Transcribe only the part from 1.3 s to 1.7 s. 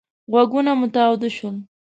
شول.